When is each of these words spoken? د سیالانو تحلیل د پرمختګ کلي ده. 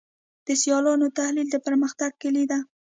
د 0.45 0.47
سیالانو 0.61 1.07
تحلیل 1.17 1.47
د 1.51 1.55
پرمختګ 1.65 2.11
کلي 2.21 2.45
ده. 2.51 2.59